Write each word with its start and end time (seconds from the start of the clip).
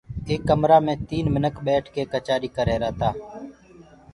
ايڪ 0.29 0.41
ڪمرآ 0.49 0.77
مي 0.85 0.93
تين 1.09 1.25
منک 1.33 1.55
ٻيٺ 1.65 1.83
ڪي 1.93 2.03
ڪچآري 2.13 2.49
ڪرريهرآ 2.55 2.89
تآ 2.99 3.09